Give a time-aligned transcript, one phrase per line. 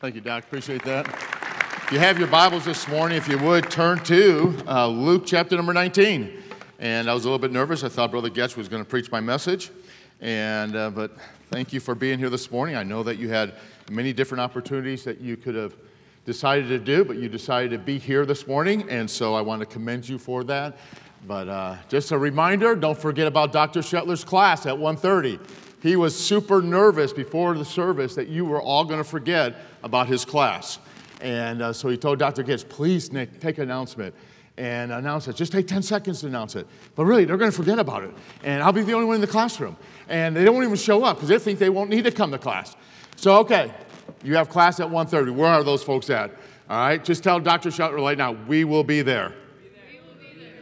[0.00, 0.44] Thank you, Doc.
[0.44, 1.06] Appreciate that.
[1.08, 5.56] If you have your Bibles this morning, if you would turn to uh, Luke chapter
[5.56, 6.42] number 19.
[6.78, 7.84] And I was a little bit nervous.
[7.84, 9.70] I thought Brother Goetsch was going to preach my message.
[10.22, 11.18] And, uh, but
[11.50, 12.76] thank you for being here this morning.
[12.76, 13.56] I know that you had
[13.90, 15.76] many different opportunities that you could have
[16.24, 18.88] decided to do, but you decided to be here this morning.
[18.88, 20.78] And so I want to commend you for that.
[21.26, 23.80] But uh, just a reminder, don't forget about Dr.
[23.80, 25.38] Schettler's class at 1.30.
[25.82, 30.08] He was super nervous before the service that you were all going to forget about
[30.08, 30.78] his class.
[31.20, 32.42] And uh, so he told Dr.
[32.42, 34.14] Gibbs, please, Nick, take an announcement
[34.56, 35.36] and announce it.
[35.36, 36.66] Just take 10 seconds to announce it.
[36.94, 38.10] But really, they're going to forget about it.
[38.44, 39.76] And I'll be the only one in the classroom.
[40.08, 42.38] And they don't even show up because they think they won't need to come to
[42.38, 42.76] class.
[43.16, 43.72] So, okay,
[44.22, 45.34] you have class at 1.30.
[45.34, 46.30] Where are those folks at?
[46.68, 47.70] All right, just tell Dr.
[47.70, 49.34] Schettler right now, we will be there.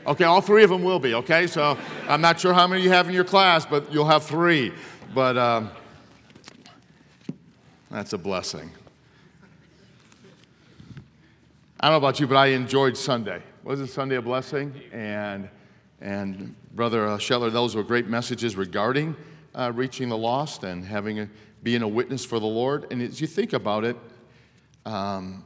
[0.07, 1.47] Okay, all three of them will be, okay?
[1.47, 1.77] So
[2.09, 4.73] I'm not sure how many you have in your class, but you'll have three.
[5.19, 5.73] But um,
[7.91, 8.71] that's a blessing.
[11.81, 13.43] I don't know about you, but I enjoyed Sunday.
[13.65, 14.73] Wasn't Sunday a blessing?
[14.93, 15.49] And,
[16.01, 19.17] and Brother uh, Scheller, those were great messages regarding
[19.57, 21.29] uh, reaching the lost and having a,
[21.65, 22.87] being a witness for the Lord.
[22.93, 23.97] And as you think about it,
[24.87, 25.43] um,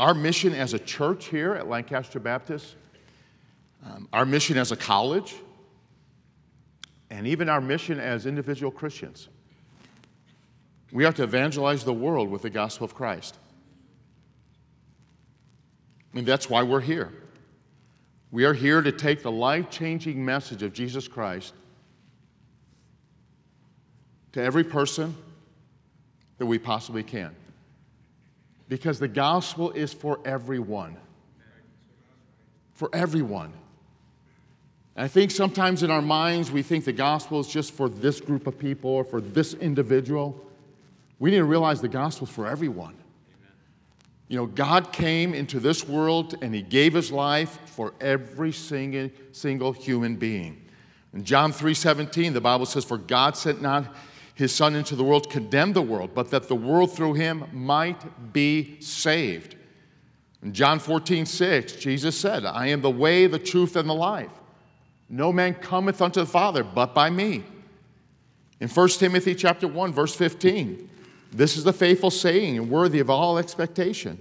[0.00, 2.74] our mission as a church here at Lancaster Baptist,
[3.86, 5.36] um, our mission as a college,
[7.10, 9.28] and even our mission as individual Christians.
[10.92, 13.36] We are to evangelize the world with the gospel of Christ.
[16.18, 17.12] Mean, that's why we're here.
[18.32, 21.54] We are here to take the life changing message of Jesus Christ
[24.32, 25.14] to every person
[26.38, 27.34] that we possibly can.
[28.68, 30.96] Because the gospel is for everyone.
[32.72, 33.52] For everyone.
[34.98, 38.46] I think sometimes in our minds we think the gospel is just for this group
[38.46, 40.44] of people or for this individual.
[41.20, 42.94] We need to realize the gospel is for everyone.
[42.94, 43.52] Amen.
[44.26, 49.10] You know, God came into this world and He gave His life for every single,
[49.32, 50.64] single human being.
[51.14, 53.94] In John 3:17, the Bible says, For God sent not
[54.38, 57.44] his Son into the world to condemn the world, but that the world through him
[57.52, 59.56] might be saved.
[60.44, 64.37] In John 14, 6, Jesus said, I am the way, the truth, and the life.
[65.08, 67.44] No man cometh unto the Father but by me.
[68.60, 70.88] In 1 Timothy chapter 1, verse 15,
[71.32, 74.20] this is the faithful saying and worthy of all expectation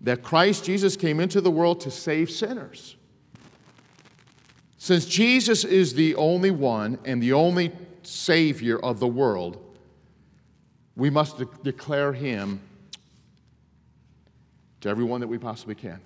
[0.00, 2.96] that Christ Jesus came into the world to save sinners.
[4.78, 7.72] Since Jesus is the only one and the only
[8.04, 9.58] Savior of the world,
[10.96, 12.60] we must de- declare Him
[14.80, 16.00] to everyone that we possibly can.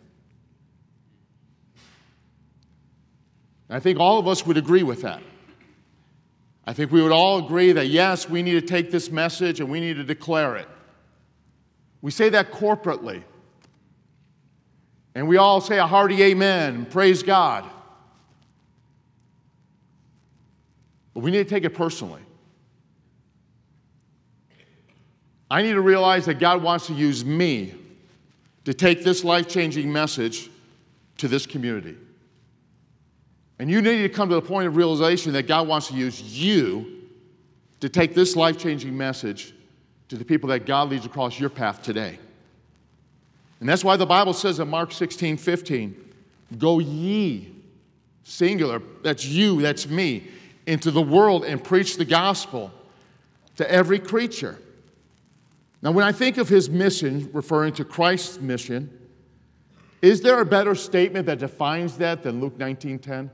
[3.72, 5.22] I think all of us would agree with that.
[6.66, 9.70] I think we would all agree that yes, we need to take this message and
[9.70, 10.68] we need to declare it.
[12.02, 13.22] We say that corporately.
[15.14, 17.64] And we all say a hearty amen praise God.
[21.14, 22.22] But we need to take it personally.
[25.50, 27.74] I need to realize that God wants to use me
[28.64, 30.50] to take this life changing message
[31.18, 31.96] to this community.
[33.62, 36.20] And you need to come to the point of realization that God wants to use
[36.20, 37.04] you
[37.78, 39.54] to take this life changing message
[40.08, 42.18] to the people that God leads across your path today.
[43.60, 46.12] And that's why the Bible says in Mark 16 15,
[46.58, 47.54] go ye,
[48.24, 50.26] singular, that's you, that's me,
[50.66, 52.72] into the world and preach the gospel
[53.58, 54.58] to every creature.
[55.82, 58.90] Now, when I think of his mission, referring to Christ's mission,
[60.02, 63.30] is there a better statement that defines that than Luke 19 10?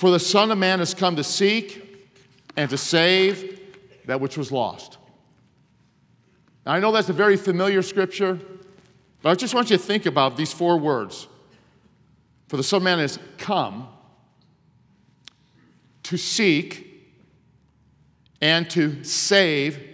[0.00, 2.08] For the Son of Man has come to seek
[2.56, 3.60] and to save
[4.06, 4.96] that which was lost.
[6.64, 8.40] Now, I know that's a very familiar scripture,
[9.20, 11.28] but I just want you to think about these four words.
[12.48, 13.88] For the Son of Man has come
[16.04, 17.12] to seek
[18.40, 19.86] and to save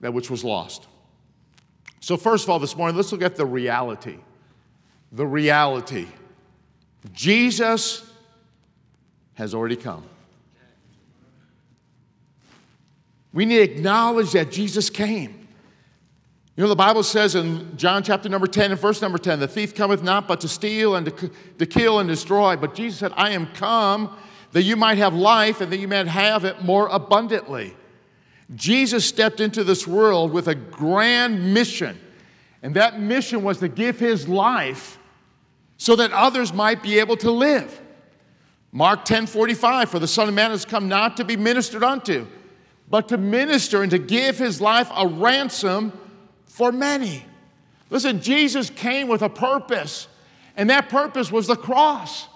[0.00, 0.88] that which was lost.
[2.00, 4.18] So, first of all, this morning, let's look at the reality.
[5.12, 6.08] The reality.
[7.12, 8.07] Jesus
[9.38, 10.02] has already come.
[13.32, 15.46] We need to acknowledge that Jesus came.
[16.56, 19.46] You know, the Bible says in John chapter number 10 and verse number 10, the
[19.46, 22.56] thief cometh not but to steal and to, to kill and destroy.
[22.56, 24.16] But Jesus said, I am come
[24.50, 27.76] that you might have life and that you might have it more abundantly.
[28.56, 31.96] Jesus stepped into this world with a grand mission,
[32.60, 34.98] and that mission was to give his life
[35.76, 37.80] so that others might be able to live.
[38.72, 42.26] Mark 10 45, for the Son of Man has come not to be ministered unto,
[42.90, 45.92] but to minister and to give his life a ransom
[46.46, 47.24] for many.
[47.90, 50.08] Listen, Jesus came with a purpose,
[50.56, 52.28] and that purpose was the cross.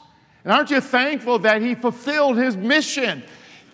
[0.44, 3.22] And aren't you thankful that he fulfilled his mission?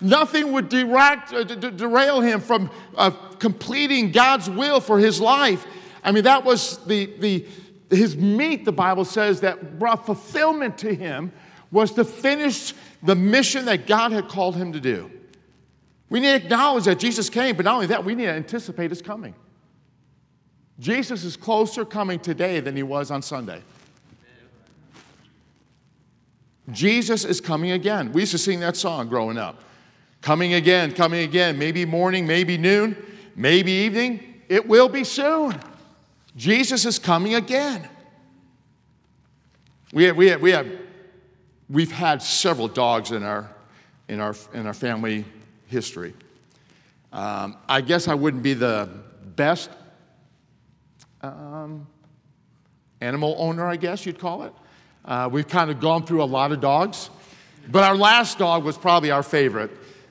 [0.01, 5.67] Nothing would direct, uh, derail him from uh, completing God's will for his life.
[6.05, 7.47] I mean, that was the, the,
[7.91, 11.33] his meat, the Bible says, that brought fulfillment to him
[11.71, 15.11] was to finish the mission that God had called him to do.
[16.11, 18.91] We need to acknowledge that Jesus came, but not only that, we need to anticipate
[18.91, 19.35] his coming.
[20.79, 23.63] Jesus is closer coming today than he was on Sunday.
[26.71, 28.13] Jesus is coming again.
[28.13, 29.63] We used to sing that song growing up.
[30.21, 31.59] Coming again, coming again.
[31.59, 32.97] Maybe morning, maybe noon,
[33.37, 34.43] maybe evening.
[34.49, 35.59] It will be soon.
[36.37, 37.89] Jesus is coming again.
[39.93, 40.67] We have, we have, we have,
[41.71, 43.51] we've had several dogs in our,
[44.09, 45.25] in our, in our family
[45.67, 46.15] history.
[47.13, 48.89] Um, I guess I wouldn't be the
[49.37, 49.71] best
[51.23, 51.87] um,
[53.01, 54.53] animal owner, I guess you'd call it.
[55.05, 57.11] Uh, we've kind of gone through a lot of dogs,
[57.71, 59.71] but our last dog was probably our favorite.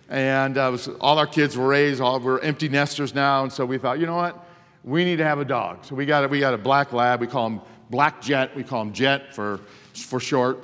[0.10, 3.66] And uh, was, all our kids were raised, all, we're empty nesters now, and so
[3.66, 4.46] we thought, you know what?
[4.84, 5.84] We need to have a dog.
[5.84, 7.20] So we got a, we got a black lab.
[7.20, 8.56] We call him Black Jet.
[8.56, 9.60] We call him Jet for,
[9.94, 10.64] for short.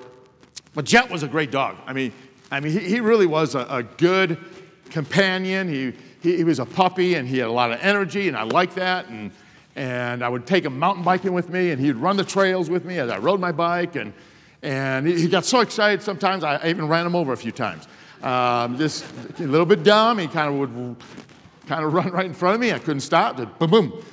[0.74, 1.78] But Jet was a great dog.
[1.86, 2.12] I mean,
[2.52, 4.38] I mean, he, he really was a, a good
[4.90, 5.68] companion.
[5.68, 8.44] He, he, he, was a puppy and he had a lot of energy, and I
[8.44, 9.08] liked that.
[9.08, 9.32] And,
[9.76, 12.86] and I would take him mountain biking with me, and he'd run the trails with
[12.86, 13.96] me as I rode my bike.
[13.96, 14.14] And,
[14.62, 17.88] and he got so excited sometimes, I even ran him over a few times.
[18.22, 19.06] Um, just
[19.40, 20.18] a little bit dumb.
[20.18, 20.96] He kind of would
[21.68, 22.72] kind of run right in front of me.
[22.72, 23.38] I couldn't stop.
[23.38, 24.06] Just boom, boom.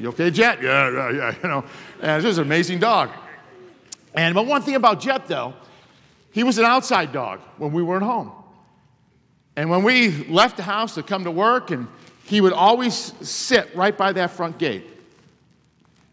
[0.00, 0.60] You okay, Jet?
[0.62, 1.34] Yeah, yeah, yeah.
[1.42, 1.64] You know,
[2.00, 3.10] and it's just an amazing dog.
[4.14, 5.54] And but one thing about Jet, though,
[6.32, 8.32] he was an outside dog when we weren't home.
[9.54, 11.86] And when we left the house to come to work, and
[12.24, 12.94] he would always
[13.26, 14.86] sit right by that front gate.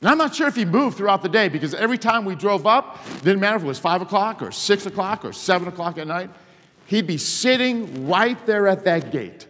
[0.01, 2.65] And I'm not sure if he moved throughout the day because every time we drove
[2.65, 6.07] up, didn't matter if it was five o'clock or six o'clock or seven o'clock at
[6.07, 6.29] night,
[6.85, 9.47] he'd be sitting right there at that gate.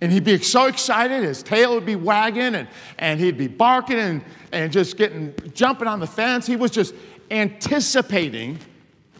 [0.00, 2.66] And he'd be so excited, his tail would be wagging, and,
[2.98, 6.44] and he'd be barking and, and just getting jumping on the fence.
[6.44, 6.94] He was just
[7.30, 8.58] anticipating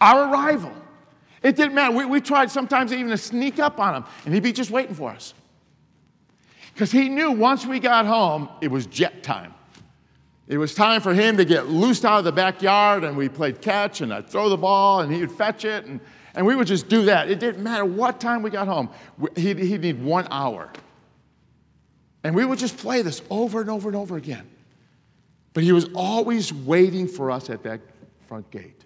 [0.03, 0.73] our arrival.
[1.43, 1.95] It didn't matter.
[1.95, 4.95] We, we tried sometimes even to sneak up on him, and he'd be just waiting
[4.95, 5.35] for us.
[6.75, 9.55] Because he knew once we got home, it was jet time.
[10.49, 13.63] It was time for him to get loosed out of the backyard, and we played
[13.63, 16.01] catch, and I'd throw the ball, and he would fetch it, and,
[16.35, 17.31] and we would just do that.
[17.31, 18.91] It didn't matter what time we got home,
[19.37, 20.71] he'd, he'd need one hour.
[22.25, 24.49] And we would just play this over and over and over again.
[25.55, 27.81] But he was always waiting for us at that
[28.27, 28.82] front gate.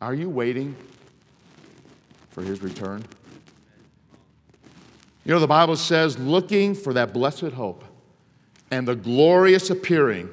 [0.00, 0.76] Are you waiting
[2.30, 3.04] for his return?
[5.24, 7.84] You know, the Bible says, looking for that blessed hope
[8.70, 10.28] and the glorious appearing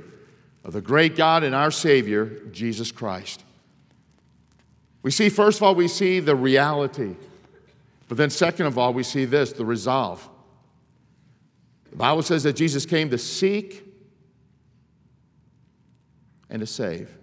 [0.63, 3.43] of the great God and our Savior, Jesus Christ.
[5.01, 7.15] We see, first of all, we see the reality.
[8.07, 10.27] But then, second of all, we see this the resolve.
[11.89, 13.85] The Bible says that Jesus came to seek
[16.49, 17.15] and to save.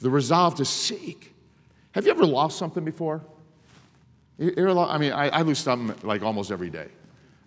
[0.00, 1.34] The resolve to seek.
[1.96, 3.22] Have you ever lost something before?
[4.38, 6.88] I mean, I, lose something like almost every day.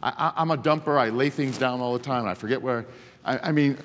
[0.02, 0.98] I, am a dumper.
[0.98, 2.26] I lay things down all the time.
[2.26, 2.88] I forget where.
[3.24, 3.78] I, mean,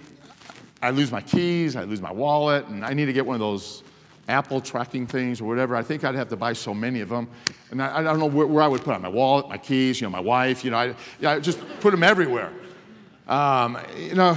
[0.80, 1.76] I lose my keys.
[1.76, 3.82] I lose my wallet, and I need to get one of those
[4.26, 5.76] Apple tracking things or whatever.
[5.76, 7.28] I think I'd have to buy so many of them,
[7.70, 9.02] and I, don't know where, I would put them.
[9.02, 10.64] My wallet, my keys, you know, my wife.
[10.64, 10.94] You know,
[11.24, 12.50] I, just put them everywhere.
[13.28, 14.34] Um, you know,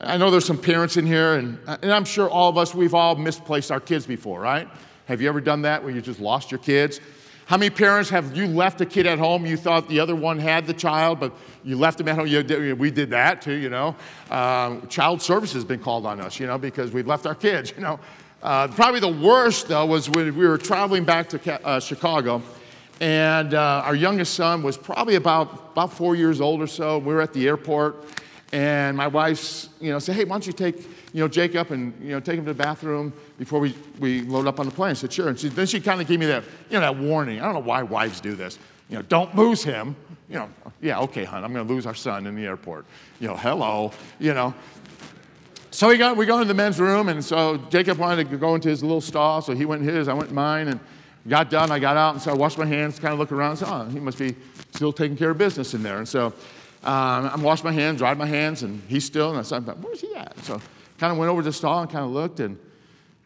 [0.00, 3.14] I know there's some parents in here, and I'm sure all of us we've all
[3.14, 4.68] misplaced our kids before, right?
[5.10, 7.00] Have you ever done that where you just lost your kids?
[7.46, 9.44] How many parents have you left a kid at home?
[9.44, 11.32] You thought the other one had the child, but
[11.64, 12.28] you left him at home.
[12.28, 13.96] You, we did that too, you know.
[14.30, 17.72] Um, child services has been called on us, you know, because we've left our kids,
[17.74, 17.98] you know.
[18.40, 22.40] Uh, probably the worst, though, was when we were traveling back to uh, Chicago,
[23.00, 26.98] and uh, our youngest son was probably about, about four years old or so.
[26.98, 28.04] We were at the airport,
[28.52, 30.78] and my wife's, you know, said, hey, why don't you take,
[31.12, 34.46] you know, Jacob and, you know, take him to the bathroom before we, we load
[34.46, 34.90] up on the plane.
[34.90, 35.28] I said, sure.
[35.28, 37.40] And she, then she kind of gave me that, you know, that warning.
[37.40, 38.58] I don't know why wives do this.
[38.88, 39.94] You know, don't lose him.
[40.28, 40.48] You know,
[40.80, 42.86] yeah, okay, hon, I'm going to lose our son in the airport.
[43.18, 44.54] You know, hello, you know.
[45.72, 48.54] So we, got, we go into the men's room, and so Jacob wanted to go
[48.54, 50.80] into his little stall, so he went in his, I went in mine, and
[51.28, 51.70] got done.
[51.70, 53.68] I got out, and so I washed my hands, kind of looked around, and said,
[53.70, 54.34] oh, he must be
[54.72, 55.98] still taking care of business in there.
[55.98, 56.32] And so
[56.82, 60.00] um, I'm washing my hands, dried my hands, and he's still, and I said, where's
[60.00, 60.38] he at?
[60.44, 60.60] So
[60.98, 62.58] kind of went over to the stall and kind of looked, and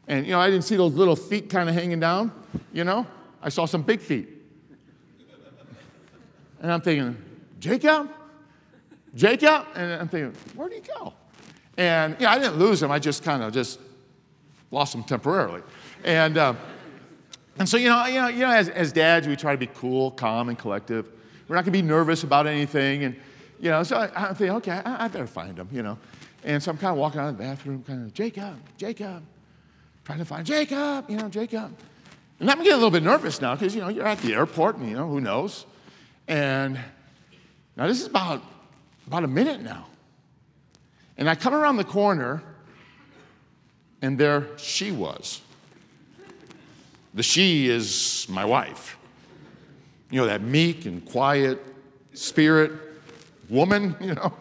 [0.06, 2.32] and, you know, I didn't see those little feet kind of hanging down,
[2.72, 3.06] you know?
[3.42, 4.28] I saw some big feet.
[6.60, 7.16] And I'm thinking,
[7.58, 8.10] Jacob?
[9.14, 9.66] Jacob?
[9.74, 11.14] And I'm thinking, where'd he go?
[11.76, 12.90] And yeah, I didn't lose him.
[12.90, 13.80] I just kind of just
[14.70, 15.62] lost him temporarily.
[16.04, 16.54] And, uh,
[17.58, 19.68] and so, you know, you know, you know as, as dads, we try to be
[19.74, 21.10] cool, calm, and collective.
[21.48, 23.04] We're not going to be nervous about anything.
[23.04, 23.16] And,
[23.60, 25.98] you know, so I, I'm thinking, okay, I, I better find him, you know.
[26.44, 29.22] And so I'm kind of walking out of the bathroom, kind of, Jacob, Jacob,
[30.04, 31.74] trying to find Jacob, you know, Jacob.
[32.40, 34.76] And I'm getting a little bit nervous now because, you know, you're at the airport
[34.76, 35.64] and, you know, who knows.
[36.28, 36.78] And
[37.76, 38.42] now this is about,
[39.06, 39.86] about a minute now.
[41.16, 42.42] And I come around the corner
[44.02, 45.40] and there she was.
[47.14, 48.98] The she is my wife.
[50.10, 51.64] You know, that meek and quiet
[52.12, 52.72] spirit
[53.48, 54.32] woman, you know.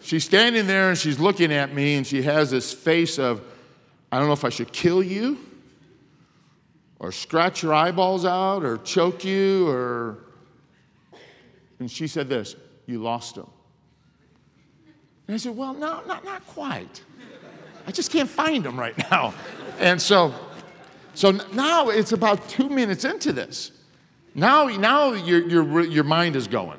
[0.00, 3.42] She's standing there and she's looking at me and she has this face of,
[4.12, 5.38] I don't know if I should kill you
[7.00, 10.18] or scratch your eyeballs out or choke you or.
[11.78, 12.56] And she said this,
[12.86, 13.46] You lost him.
[15.26, 17.02] And I said, Well, no, not, not quite.
[17.86, 19.34] I just can't find him right now.
[19.78, 20.34] And so,
[21.14, 23.72] so now it's about two minutes into this.
[24.34, 26.78] Now, now your, your, your mind is going.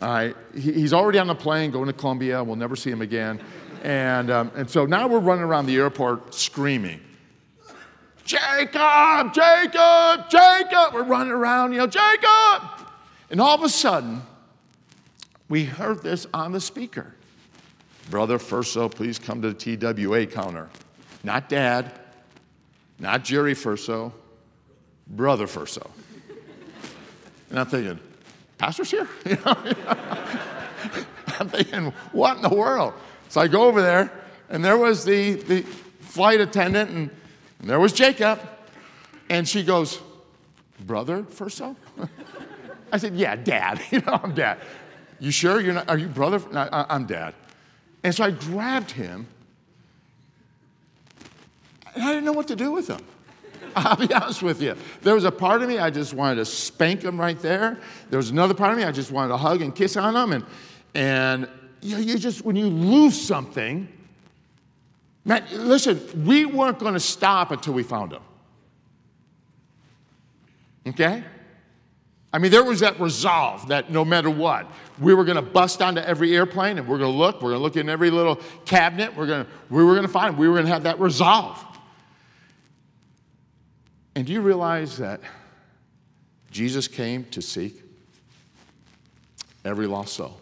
[0.00, 2.42] All right, he's already on the plane going to Colombia.
[2.42, 3.38] We'll never see him again.
[3.82, 7.00] And, um, and so now we're running around the airport screaming,
[8.24, 10.94] Jacob, Jacob, Jacob.
[10.94, 12.88] We're running around, you know, Jacob.
[13.30, 14.22] And all of a sudden,
[15.48, 17.14] we heard this on the speaker.
[18.08, 20.68] Brother Ferrso, please come to the TWA counter.
[21.22, 21.92] Not dad,
[22.98, 24.12] not Jerry Ferrso,
[25.06, 25.90] Brother Ferrso.
[27.50, 27.98] And I'm thinking,
[28.60, 29.08] pastor's here?
[29.26, 29.56] You know?
[31.40, 32.92] I'm thinking, what in the world?
[33.30, 34.12] So I go over there,
[34.50, 35.62] and there was the, the
[36.00, 37.10] flight attendant, and,
[37.60, 38.38] and there was Jacob.
[39.30, 40.00] And she goes,
[40.80, 41.76] Brother Ferrso?
[42.92, 43.80] I said, Yeah, dad.
[43.90, 44.58] You know, I'm dad.
[45.18, 45.88] You sure you're not?
[45.88, 46.40] Are you brother?
[46.52, 47.34] No, I'm dad.
[48.02, 49.26] And so I grabbed him,
[51.94, 53.00] and I didn't know what to do with him.
[53.76, 54.74] I'll be honest with you.
[55.02, 57.78] There was a part of me I just wanted to spank him right there.
[58.10, 60.32] There was another part of me I just wanted to hug and kiss on him.
[60.32, 60.44] And,
[60.94, 61.48] and
[61.80, 63.88] you, know, you just, when you lose something,
[65.24, 68.22] man, listen, we weren't going to stop until we found him.
[70.86, 71.22] Okay?
[72.32, 75.82] I mean, there was that resolve that no matter what, we were going to bust
[75.82, 77.36] onto every airplane and we're going to look.
[77.36, 79.16] We're going to look in every little cabinet.
[79.16, 80.34] We're going to, we were going to find.
[80.34, 80.40] Him.
[80.40, 81.64] We were going to have that resolve.
[84.20, 85.22] And do you realize that
[86.50, 87.82] Jesus came to seek
[89.64, 90.38] every lost soul?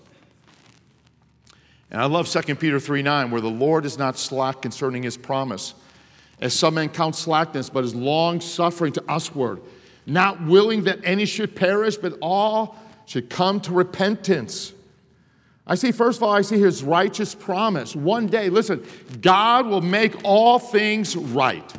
[1.92, 5.16] And I love 2 Peter 3 9, where the Lord is not slack concerning his
[5.16, 5.74] promise,
[6.40, 9.60] as some men count slackness, but is long suffering to usward,
[10.06, 14.72] not willing that any should perish, but all should come to repentance.
[15.68, 17.94] I see, first of all, I see his righteous promise.
[17.94, 18.84] One day, listen,
[19.20, 21.72] God will make all things right.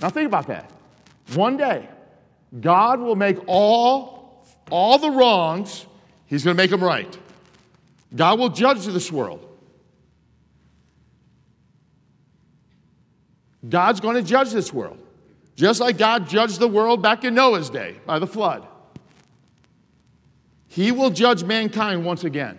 [0.00, 0.70] Now think about that.
[1.34, 1.88] One day,
[2.60, 5.86] God will make all, all the wrongs,
[6.26, 7.18] He's going to make them right.
[8.14, 9.44] God will judge this world.
[13.68, 14.98] God's going to judge this world.
[15.56, 18.66] Just like God judged the world back in Noah's day by the flood.
[20.68, 22.58] He will judge mankind once again.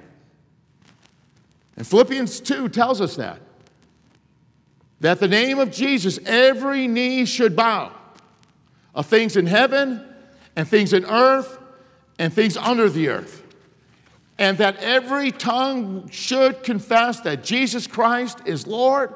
[1.77, 3.39] And Philippians 2 tells us that
[5.01, 7.93] that the name of Jesus, every knee should bow
[8.93, 10.05] of things in heaven
[10.55, 11.57] and things in earth
[12.17, 13.43] and things under the earth.
[14.37, 19.13] And that every tongue should confess that Jesus Christ is Lord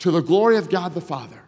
[0.00, 1.40] to the glory of God the Father.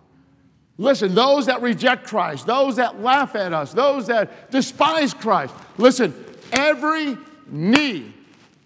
[0.79, 6.15] Listen, those that reject Christ, those that laugh at us, those that despise Christ, listen,
[6.51, 8.13] every knee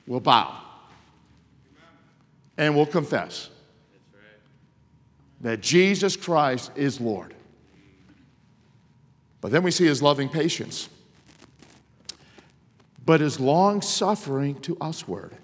[0.06, 0.56] will bow
[2.56, 3.50] and will confess
[5.46, 7.34] that Jesus Christ is Lord.
[9.40, 10.88] But then we see his loving patience,
[13.04, 15.36] but his long suffering to usward.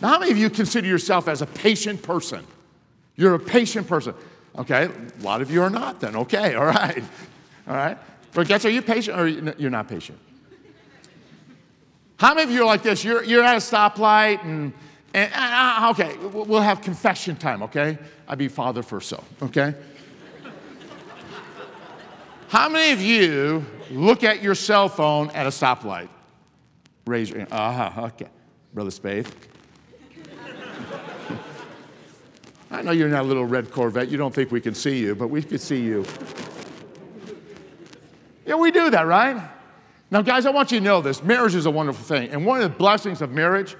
[0.00, 2.46] Now, how many of you consider yourself as a patient person?
[3.16, 4.14] You're a patient person.
[4.56, 6.14] Okay, a lot of you are not then.
[6.14, 7.02] Okay, all right.
[7.66, 7.98] All right.
[8.34, 10.18] But guess, are you patient or you're not patient?
[12.16, 13.02] How many of you are like this?
[13.02, 14.72] You're, you're at a stoplight and
[15.14, 17.98] and, uh, okay, we'll have confession time, okay?
[18.26, 19.74] I'd be father first, so, okay?
[22.48, 26.08] How many of you look at your cell phone at a stoplight?
[27.06, 27.52] Raise your hand.
[27.52, 28.28] Uh huh, okay.
[28.74, 29.26] Brother Spade.
[32.70, 34.08] I know you're not a little red Corvette.
[34.08, 36.04] You don't think we can see you, but we can see you.
[38.46, 39.50] Yeah, we do that, right?
[40.10, 42.30] Now, guys, I want you to know this marriage is a wonderful thing.
[42.30, 43.76] And one of the blessings of marriage,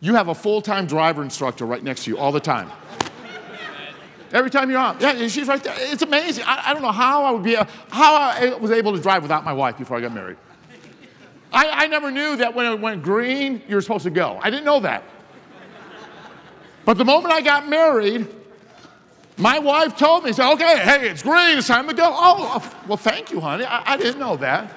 [0.00, 2.70] you have a full time driver instructor right next to you all the time.
[4.32, 5.74] Every time you're out, yeah, she's right there.
[5.76, 6.44] It's amazing.
[6.46, 9.44] I, I don't know how I would be, how I was able to drive without
[9.44, 10.36] my wife before I got married.
[11.52, 14.38] I, I never knew that when it went green, you were supposed to go.
[14.40, 15.02] I didn't know that.
[16.84, 18.28] But the moment I got married,
[19.36, 22.08] my wife told me, said, okay, hey, it's green, it's time to go.
[22.12, 23.64] Oh, well, thank you, honey.
[23.64, 24.72] I, I didn't know that.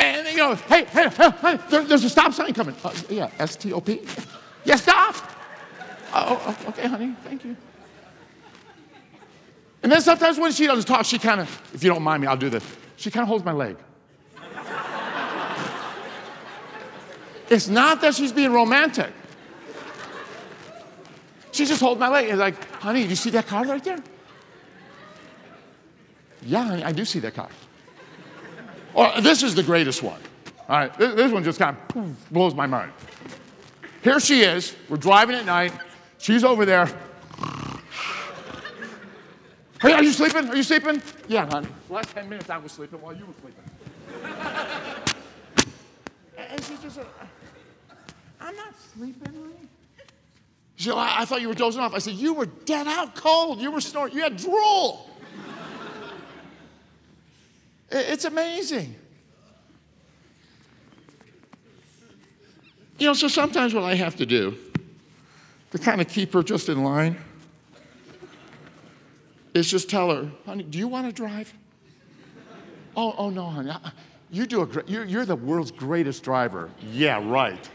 [0.00, 2.74] And you know, hey, hey, hey, there, there's a stop sign coming.
[2.82, 4.00] Uh, yeah, S T O P.
[4.64, 5.14] Yeah, stop.
[6.14, 7.54] Oh, okay, honey, thank you.
[9.82, 12.28] And then sometimes when she doesn't talk, she kind of, if you don't mind me,
[12.28, 12.64] I'll do this.
[12.96, 13.76] She kind of holds my leg.
[17.50, 19.12] it's not that she's being romantic.
[21.52, 22.28] She just holds my leg.
[22.28, 24.02] It's like, honey, do you see that car right there?
[26.42, 27.48] Yeah, honey, I do see that car.
[28.94, 30.20] Or this is the greatest one.
[30.68, 32.92] All right, this, this one just kind of blows my mind.
[34.02, 34.74] Here she is.
[34.88, 35.72] We're driving at night.
[36.18, 36.86] She's over there.
[39.80, 40.48] Hey, are you sleeping?
[40.48, 41.02] Are you sleeping?
[41.26, 41.68] Yeah, honey.
[41.88, 43.64] The last 10 minutes I was sleeping while you were sleeping.
[46.36, 47.04] and she's just, uh,
[48.40, 49.68] I'm not sleeping, honey.
[50.76, 51.94] She said, I, I thought you were dozing off.
[51.94, 53.60] I said, You were dead out cold.
[53.60, 54.14] You were snoring.
[54.14, 55.09] You had drool.
[57.90, 58.94] It's amazing.
[62.98, 64.56] You know, so sometimes what I have to do
[65.70, 67.16] to kind of keep her just in line
[69.54, 71.52] is just tell her, honey, do you want to drive?
[72.96, 73.72] Oh, oh no, honey.
[74.30, 76.70] You do a great, you're, you're the world's greatest driver.
[76.92, 77.68] Yeah, right.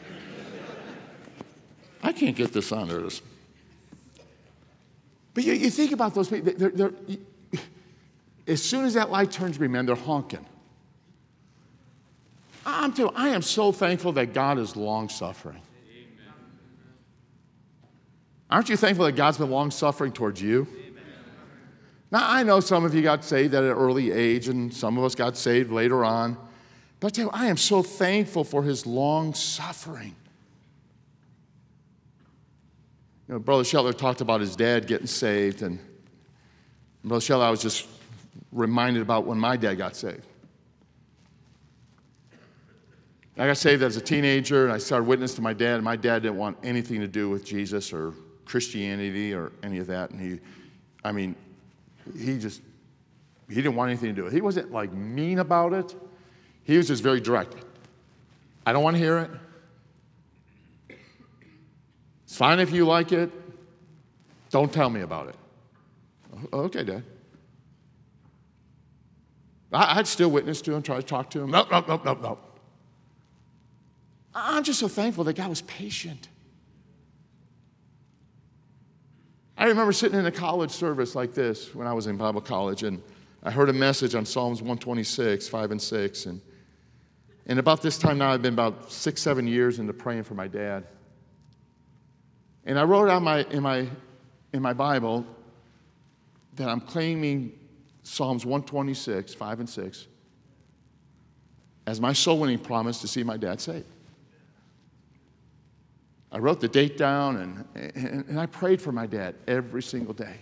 [2.04, 3.02] I can't get this on there.
[5.34, 6.94] But you, you think about those people, they're, they're,
[8.48, 10.46] as soon as that light turns green, man, they're honking.
[12.66, 15.62] I'm you, I am so thankful that God is long suffering.
[18.50, 20.68] Aren't you thankful that God's been long suffering towards you?
[20.72, 21.04] Amen.
[22.12, 25.04] Now, I know some of you got saved at an early age, and some of
[25.04, 26.38] us got saved later on.
[27.00, 30.16] But I tell you, I am so thankful for his long suffering.
[33.28, 35.80] You know, Brother Scheller talked about his dad getting saved, and
[37.04, 37.88] Brother Scheller, I was just
[38.52, 40.26] reminded about when my dad got saved.
[43.38, 45.98] I got saved as a teenager, and I started witnessing to my dad, and my
[45.98, 48.14] dad didn't want anything to do with Jesus or
[48.46, 50.12] Christianity or any of that.
[50.12, 50.40] And he,
[51.04, 51.36] I mean,
[52.18, 52.62] he just,
[53.50, 54.38] he didn't want anything to do with it.
[54.38, 55.94] He wasn't like mean about it.
[56.64, 57.56] He was just very direct.
[58.66, 59.32] I don't want to hear it.
[62.24, 63.32] It's fine if you like it.
[64.50, 65.36] Don't tell me about it.
[66.54, 67.04] Okay, Dad.
[69.76, 71.52] I'd still witness to him, try to talk to him.
[71.52, 72.40] No, no, no, no, no.
[74.34, 76.28] I'm just so thankful that God was patient.
[79.58, 82.84] I remember sitting in a college service like this when I was in Bible college,
[82.84, 83.02] and
[83.44, 86.26] I heard a message on Psalms 126, 5 and 6.
[86.26, 86.42] And,
[87.46, 90.48] and about this time now, I've been about six, seven years into praying for my
[90.48, 90.86] dad.
[92.66, 93.88] And I wrote out my, in, my,
[94.52, 95.26] in my Bible
[96.56, 97.58] that I'm claiming
[98.06, 100.08] Psalms 126, 5 and 6,
[101.88, 103.88] as my soul winning promise to see my dad saved.
[106.32, 107.66] I wrote the date down and,
[107.96, 110.36] and, and, I prayed for my dad every single day.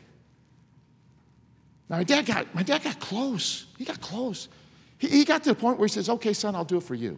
[1.87, 3.67] Now, my dad got, my dad got close.
[3.77, 4.49] He got close.
[4.97, 6.95] He, he got to the point where he says, Okay, son, I'll do it for
[6.95, 7.17] you.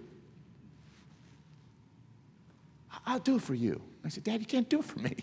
[3.05, 3.81] I'll do it for you.
[4.03, 5.15] I said, Dad, you can't do it for me.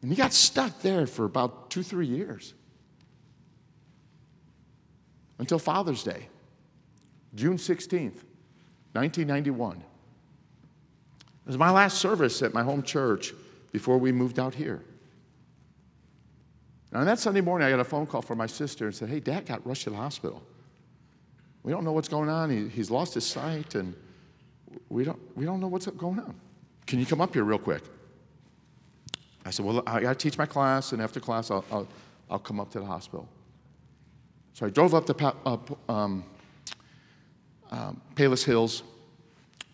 [0.00, 2.54] And he got stuck there for about two, three years
[5.42, 6.28] until Father's Day,
[7.34, 8.22] June 16th,
[8.92, 9.76] 1991.
[9.76, 9.82] It
[11.46, 13.34] was my last service at my home church
[13.72, 14.84] before we moved out here.
[16.92, 19.08] And on that Sunday morning, I got a phone call from my sister and said,
[19.08, 20.44] Hey, dad got rushed to the hospital.
[21.64, 22.48] We don't know what's going on.
[22.48, 23.96] He, he's lost his sight, and
[24.90, 26.36] we don't, we don't know what's going on.
[26.86, 27.82] Can you come up here real quick?
[29.44, 31.88] I said, Well, I got to teach my class, and after class, I'll, I'll,
[32.30, 33.28] I'll come up to the hospital.
[34.54, 35.34] So I drove up to
[35.88, 36.24] um,
[37.70, 38.82] um, Palos Hills,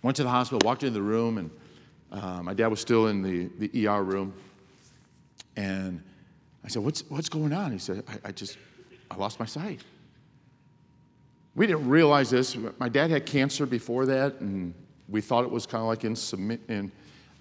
[0.03, 1.51] went to the hospital, walked into the room, and
[2.13, 4.33] uh, my dad was still in the, the ER room.
[5.57, 6.03] And
[6.65, 7.73] I said, what's, what's going on?
[7.73, 8.57] He said, I, I just,
[9.11, 9.81] I lost my sight.
[11.57, 12.57] We didn't realize this.
[12.79, 14.73] My dad had cancer before that, and
[15.09, 16.93] we thought it was kind of like in, submit, in,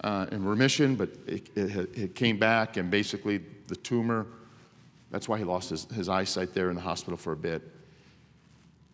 [0.03, 4.25] uh, in remission, but it, it, it, came back, and basically the tumor
[5.11, 7.61] that's why he lost his, his eyesight there in the hospital for a bit.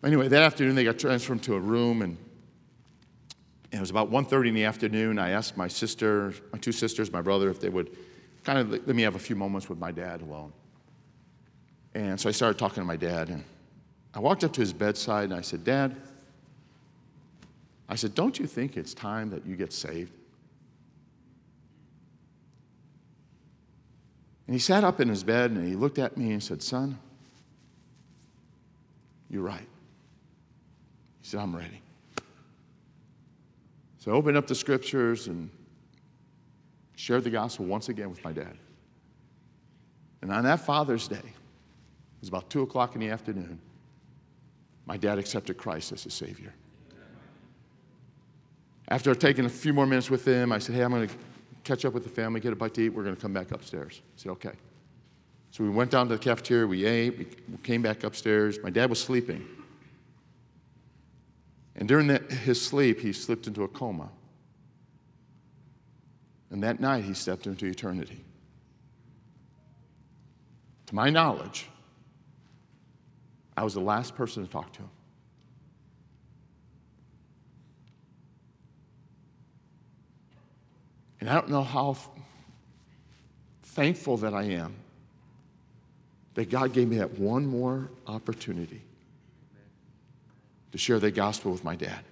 [0.04, 2.16] Anyway, that afternoon they got transferred to a room, and,
[3.72, 5.18] and it was about 1.30 in the afternoon.
[5.18, 7.96] I asked my sister, my two sisters, my brother, if they would
[8.44, 10.52] kind of let me have a few moments with my dad alone.
[11.94, 13.44] And so I started talking to my dad, and
[14.14, 15.96] I walked up to his bedside and I said, Dad,
[17.88, 20.12] I said, don't you think it's time that you get saved?
[24.46, 26.98] And he sat up in his bed and he looked at me and said, Son,
[29.30, 29.66] you're right.
[31.22, 31.80] He said, I'm ready.
[33.98, 35.48] So I opened up the scriptures and
[36.94, 38.56] shared the gospel once again with my dad.
[40.20, 43.58] And on that Father's Day, it was about 2 o'clock in the afternoon,
[44.86, 46.52] my dad accepted Christ as his Savior.
[48.88, 51.14] After taking a few more minutes with him, I said, Hey, I'm going to
[51.64, 52.90] catch up with the family, get a bite to eat.
[52.90, 54.00] We're going to come back upstairs.
[54.04, 54.52] I said, Okay.
[55.50, 57.26] So we went down to the cafeteria, we ate, we
[57.62, 58.58] came back upstairs.
[58.60, 59.46] My dad was sleeping.
[61.76, 64.08] And during that, his sleep, he slipped into a coma.
[66.50, 68.24] And that night, he stepped into eternity.
[70.86, 71.68] To my knowledge,
[73.56, 74.90] I was the last person to talk to him.
[81.24, 81.96] And I don't know how
[83.62, 84.74] thankful that I am
[86.34, 88.82] that God gave me that one more opportunity
[90.72, 92.04] to share the gospel with my dad.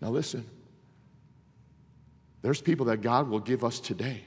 [0.00, 0.44] Now, listen,
[2.42, 4.22] there's people that God will give us today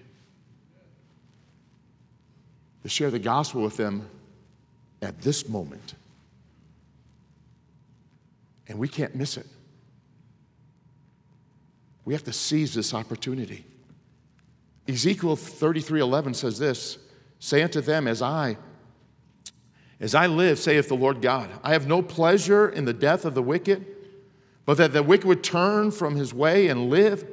[2.81, 4.05] to share the gospel with them
[5.01, 5.93] at this moment.
[8.67, 9.47] And we can't miss it.
[12.05, 13.65] We have to seize this opportunity.
[14.87, 16.97] Ezekiel 33:11 says this,
[17.39, 18.57] say unto them as I
[20.03, 23.35] as I live saith the Lord God, I have no pleasure in the death of
[23.35, 23.85] the wicked,
[24.65, 27.25] but that the wicked would turn from his way and live.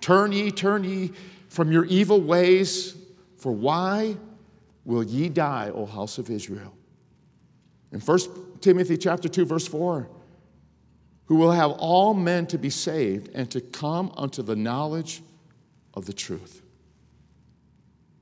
[0.00, 1.10] Turn ye, turn ye
[1.48, 2.94] from your evil ways,
[3.36, 4.16] for why
[4.84, 6.72] will ye die, O house of Israel?
[7.90, 8.18] In 1
[8.60, 10.08] Timothy chapter 2 verse 4,
[11.32, 15.22] who will have all men to be saved and to come unto the knowledge
[15.94, 16.60] of the truth.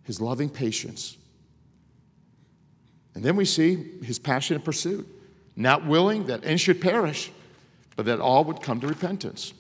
[0.04, 1.18] His loving patience.
[3.16, 5.08] And then we see his passionate pursuit,
[5.56, 7.32] not willing that any should perish,
[7.96, 9.54] but that all would come to repentance.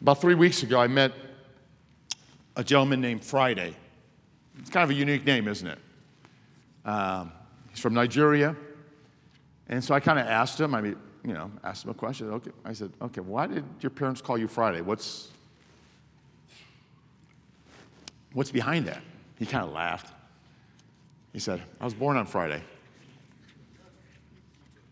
[0.00, 1.10] About three weeks ago, I met
[2.54, 3.74] a gentleman named Friday.
[4.60, 5.78] It's kind of a unique name, isn't it?
[6.84, 7.32] Um,
[7.70, 8.54] he's from Nigeria.
[9.68, 12.30] And so I kind of asked him, I mean, you know, asked him a question.
[12.30, 14.80] Okay, I said, okay, why did your parents call you Friday?
[14.80, 15.28] What's,
[18.32, 19.02] what's behind that?
[19.38, 20.14] He kind of laughed.
[21.32, 22.62] He said, I was born on Friday.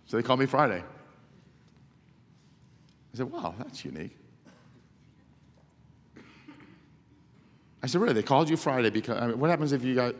[0.06, 0.82] So they called me Friday.
[3.12, 4.14] I said, wow, that's unique.
[7.82, 8.14] I said, really?
[8.14, 10.14] They called you Friday because, I mean, what happens if you got,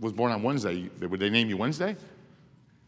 [0.00, 0.88] was born on Wednesday?
[1.00, 1.96] Would they name you Wednesday?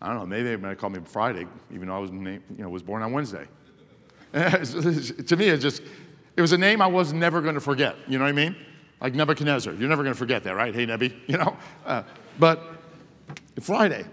[0.03, 2.65] I don't know, maybe they might call me Friday, even though I was, named, you
[2.65, 3.47] know, was born on Wednesday.
[4.33, 5.81] to me, it just,
[6.37, 7.95] it was a name I was never going to forget.
[8.09, 8.57] You know what I mean?
[9.01, 9.75] Like Nebuchadnezzar.
[9.75, 10.75] You're never going to forget that, right?
[10.75, 11.57] Hey, Nebi, you know?
[11.87, 12.03] Uh,
[12.41, 12.63] but
[13.61, 14.05] Friday.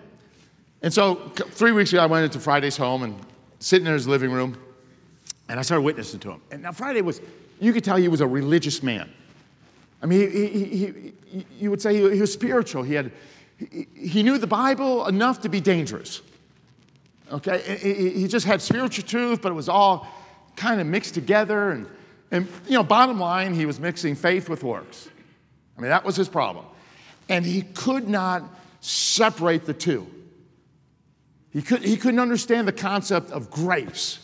[0.83, 3.15] And so three weeks ago, I went into Friday's home and
[3.59, 4.57] sitting in his living room,
[5.49, 6.41] and I started witnessing to him.
[6.51, 7.19] And now Friday was,
[7.59, 9.09] you could tell he was a religious man.
[10.03, 12.83] I mean, he, he, he, he you would say he, he was spiritual.
[12.83, 13.11] He had,
[13.95, 16.21] he knew the Bible enough to be dangerous.
[17.31, 18.13] Okay?
[18.15, 20.07] He just had spiritual truth, but it was all
[20.55, 21.71] kind of mixed together.
[21.71, 21.87] And,
[22.31, 25.09] and, you know, bottom line, he was mixing faith with works.
[25.77, 26.65] I mean, that was his problem.
[27.27, 28.43] And he could not
[28.81, 30.07] separate the two.
[31.51, 34.19] He, could, he couldn't understand the concept of grace.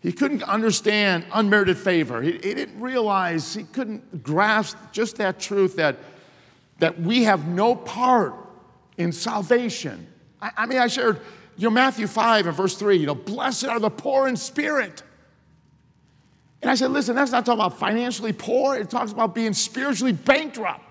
[0.00, 2.20] He couldn't understand unmerited favor.
[2.20, 5.96] He, he didn't realize, he couldn't grasp just that truth that
[6.78, 8.34] that we have no part
[8.96, 10.06] in salvation.
[10.40, 11.20] I, I mean, I shared,
[11.56, 15.02] you know, Matthew 5 and verse 3, you know, blessed are the poor in spirit.
[16.62, 20.12] And I said, listen, that's not talking about financially poor, it talks about being spiritually
[20.12, 20.82] bankrupt.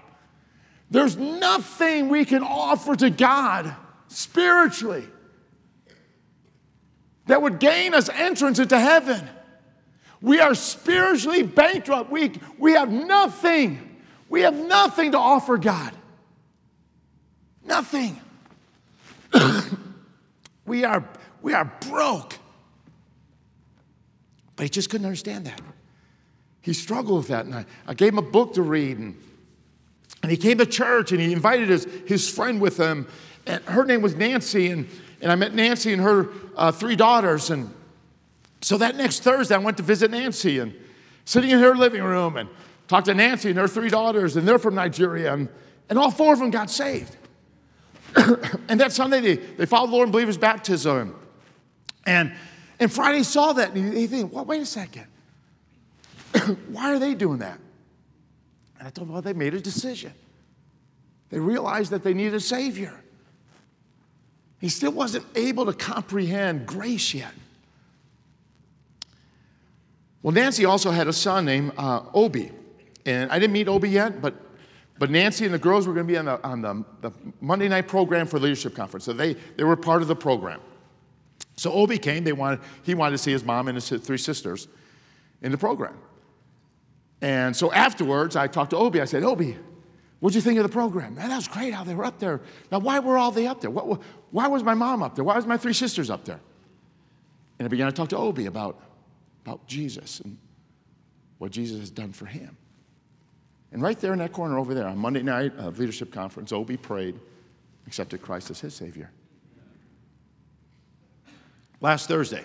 [0.91, 3.75] There's nothing we can offer to God
[4.07, 5.07] spiritually
[7.25, 9.27] that would gain us entrance into heaven.
[10.21, 12.11] We are spiritually bankrupt.
[12.11, 13.92] We, we have nothing
[14.33, 15.93] we have nothing to offer God.
[17.63, 18.19] Nothing.
[20.65, 21.07] we, are,
[21.43, 22.39] we are broke.
[24.55, 25.61] But he just couldn't understand that.
[26.61, 27.45] He struggled with that.
[27.45, 28.97] And I, I gave him a book to read.
[28.97, 29.15] And
[30.23, 33.05] And he came to church and he invited his, his friend with him.
[33.45, 34.71] And her name was Nancy.
[34.71, 34.89] And,
[35.21, 37.51] and I met Nancy and her uh, three daughters.
[37.51, 37.71] And
[38.61, 40.73] so that next Thursday, I went to visit Nancy and
[41.23, 42.49] sitting in her living room and
[42.93, 44.35] talked to Nancy and her three daughters.
[44.35, 45.33] And they're from Nigeria.
[45.33, 45.49] And,
[45.89, 47.17] and all four of them got saved.
[48.15, 51.15] and that Sunday, they, they followed the Lord and believed his baptism.
[52.05, 52.33] And,
[52.79, 55.07] and Friday saw that and he think, well, wait a second.
[56.67, 57.57] Why are they doing that?
[58.77, 60.13] And I told them, well, they made a decision.
[61.31, 62.93] They realized that they needed a Savior.
[64.59, 67.33] He still wasn't able to comprehend grace yet.
[70.21, 72.51] Well, Nancy also had a son named uh, Obi.
[73.05, 74.33] And I didn't meet Obi yet, but,
[74.97, 77.11] but Nancy and the girls were going to be on, the, on the, the
[77.41, 79.05] Monday night program for leadership conference.
[79.05, 80.61] So they, they were part of the program.
[81.55, 82.23] So Obi came.
[82.23, 84.67] They wanted, he wanted to see his mom and his three sisters
[85.41, 85.97] in the program.
[87.21, 88.99] And so afterwards, I talked to Obi.
[88.99, 89.57] I said, Obi,
[90.19, 91.15] what'd you think of the program?
[91.15, 92.41] Man, that was great how they were up there.
[92.71, 93.69] Now, why were all they up there?
[93.69, 95.23] What, why was my mom up there?
[95.23, 96.39] Why was my three sisters up there?
[97.59, 98.81] And I began to talk to Obi about,
[99.45, 100.37] about Jesus and
[101.37, 102.57] what Jesus has done for him.
[103.73, 106.77] And right there in that corner over there, on Monday night of leadership conference, Obi
[106.77, 107.19] prayed,
[107.87, 109.09] accepted Christ as his Savior.
[111.81, 112.43] Last Thursday,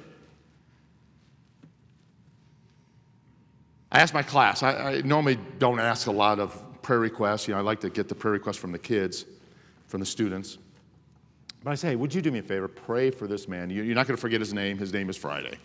[3.93, 4.63] I asked my class.
[4.63, 7.47] I, I, normally don't ask a lot of prayer requests.
[7.47, 9.27] You know, I like to get the prayer requests from the kids,
[9.87, 10.57] from the students.
[11.63, 12.69] But I say, hey, would you do me a favor?
[12.69, 13.69] Pray for this man.
[13.69, 14.79] You're not going to forget his name.
[14.79, 15.59] His name is Friday.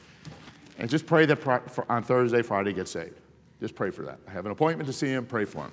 [0.77, 3.19] And just pray that on Thursday, Friday gets saved.
[3.63, 4.19] Just pray for that.
[4.27, 5.25] I have an appointment to see him.
[5.25, 5.71] Pray for him.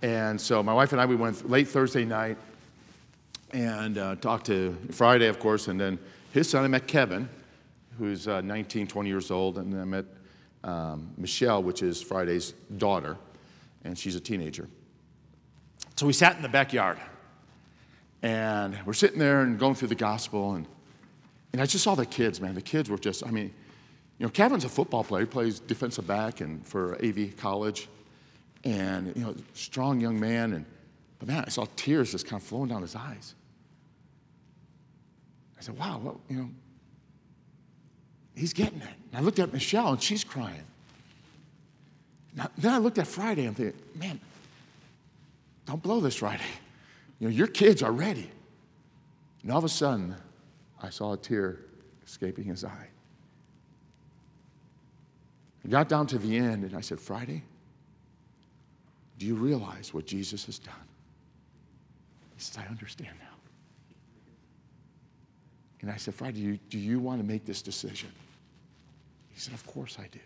[0.00, 2.38] And so my wife and I, we went late Thursday night
[3.50, 5.98] and uh, talked to Friday, of course, and then
[6.32, 6.62] his son.
[6.62, 7.28] I met Kevin,
[7.98, 10.04] who's uh, 19, 20 years old, and then I met
[10.62, 13.16] um, Michelle, which is Friday's daughter,
[13.82, 14.68] and she's a teenager.
[15.96, 16.98] So we sat in the backyard,
[18.22, 20.64] and we're sitting there and going through the gospel, and,
[21.52, 22.54] and I just saw the kids, man.
[22.54, 23.52] The kids were just, I mean,
[24.18, 25.22] you know, Kevin's a football player.
[25.22, 27.88] He plays defensive back and for AV College,
[28.64, 30.52] and you know, strong young man.
[30.54, 30.64] And
[31.18, 33.34] but man, I saw tears just kind of flowing down his eyes.
[35.56, 36.50] I said, "Wow, what, you know,
[38.38, 38.88] he's getting it.
[39.12, 40.64] And I looked at Michelle and she's crying.
[42.34, 44.20] Now, then I looked at Friday and I'm thinking, man,
[45.66, 46.42] don't blow this Friday.
[47.18, 48.30] You know, your kids are ready.
[49.42, 50.14] And all of a sudden,
[50.80, 51.60] I saw a tear
[52.06, 52.88] escaping his eye.
[55.64, 57.42] I got down to the end and I said, Friday,
[59.18, 60.74] do you realize what Jesus has done?
[62.36, 63.26] He says, I understand now.
[65.80, 68.10] And I said, Friday, do you, do you want to make this decision?
[69.30, 70.20] He said, Of course I do.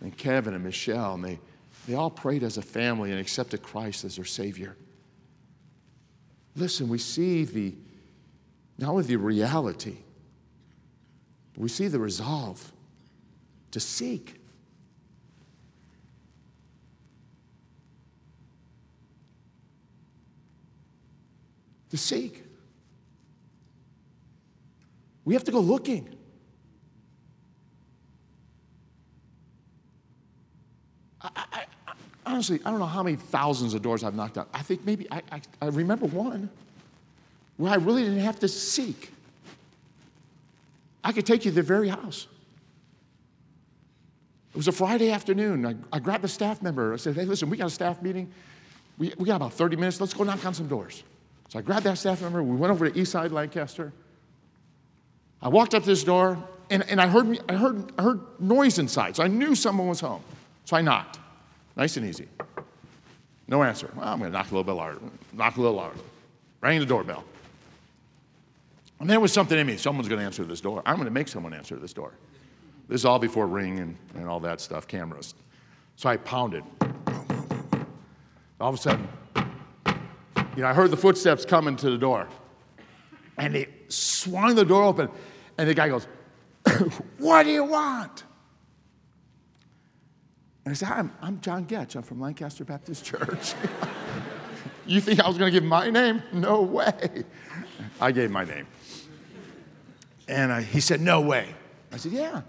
[0.00, 1.38] And Kevin and Michelle, and they,
[1.86, 4.76] they all prayed as a family and accepted Christ as their Savior.
[6.56, 7.74] Listen, we see the,
[8.78, 9.96] not only the reality,
[11.56, 12.72] we see the resolve
[13.72, 14.40] to seek.
[21.90, 22.44] To seek.
[25.24, 26.16] We have to go looking.
[31.20, 31.64] I, I,
[32.26, 34.46] honestly, I don't know how many thousands of doors I've knocked on.
[34.52, 36.50] I think maybe I, I, I remember one
[37.56, 39.12] where I really didn't have to seek.
[41.04, 42.26] I could take you to the very house.
[44.52, 45.64] It was a Friday afternoon.
[45.64, 46.92] I, I, grabbed a staff member.
[46.92, 48.30] I said, hey, listen, we got a staff meeting.
[48.98, 49.98] We, we got about 30 minutes.
[50.00, 51.02] Let's go knock on some doors.
[51.48, 52.42] So I grabbed that staff member.
[52.42, 53.92] We went over to Eastside Lancaster.
[55.40, 56.38] I walked up this door,
[56.70, 59.16] and, and I, heard, I, heard, I heard noise inside.
[59.16, 60.22] So I knew someone was home.
[60.66, 61.18] So I knocked.
[61.74, 62.28] Nice and easy.
[63.48, 63.90] No answer.
[63.96, 64.98] Well, I'm going to knock a little bit louder.
[65.32, 65.96] Knock a little louder.
[66.60, 67.24] Rang the doorbell.
[69.00, 69.78] And there was something in me.
[69.78, 70.82] Someone's going to answer this door.
[70.86, 72.12] I'm going to make someone answer this door.
[72.92, 75.34] This is all before Ring and, and all that stuff, cameras.
[75.96, 76.62] So I pounded.
[78.60, 79.08] All of a sudden,
[80.54, 82.28] you know, I heard the footsteps coming to the door.
[83.38, 85.08] And they swung the door open.
[85.56, 86.06] And the guy goes,
[87.16, 88.24] What do you want?
[90.66, 91.96] And I said, I'm, I'm John Goetsch.
[91.96, 93.54] I'm from Lancaster Baptist Church.
[94.86, 96.22] you think I was going to give my name?
[96.30, 97.24] No way.
[98.02, 98.66] I gave my name.
[100.28, 101.54] And I, he said, No way.
[101.90, 102.42] I said, Yeah.